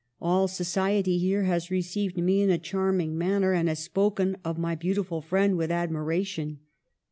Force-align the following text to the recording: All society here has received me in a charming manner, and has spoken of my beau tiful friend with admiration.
All 0.19 0.47
society 0.47 1.19
here 1.19 1.43
has 1.43 1.69
received 1.69 2.17
me 2.17 2.41
in 2.41 2.49
a 2.49 2.57
charming 2.57 3.19
manner, 3.19 3.53
and 3.53 3.69
has 3.69 3.77
spoken 3.83 4.35
of 4.43 4.57
my 4.57 4.73
beau 4.73 4.93
tiful 4.95 5.21
friend 5.21 5.55
with 5.59 5.69
admiration. 5.69 6.57